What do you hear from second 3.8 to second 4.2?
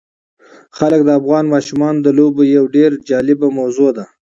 ده.